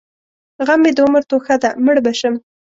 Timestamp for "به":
2.05-2.11